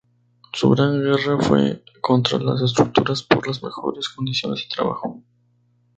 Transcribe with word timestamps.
Su 0.53 0.71
gran 0.71 0.99
guerra 0.99 1.37
fue 1.39 1.83
contra 2.01 2.39
las 2.39 2.59
estructuras, 2.59 3.21
por 3.21 3.47
las 3.47 3.61
mejores 3.61 4.09
condiciones 4.09 4.61
de 4.63 4.75
trabajo". 4.75 5.21